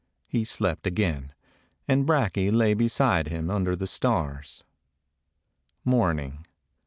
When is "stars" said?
3.85-4.63